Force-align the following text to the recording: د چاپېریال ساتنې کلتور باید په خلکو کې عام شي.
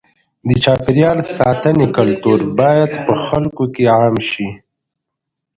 د 0.47 0.49
چاپېریال 0.63 1.19
ساتنې 1.37 1.85
کلتور 1.97 2.39
باید 2.59 2.91
په 3.05 3.13
خلکو 3.25 3.63
کې 3.73 3.83
عام 3.95 4.15
شي. 4.29 4.49